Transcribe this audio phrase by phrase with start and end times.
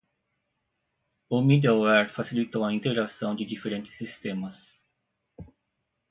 [1.29, 4.55] O middleware facilitou a integração de diferentes sistemas.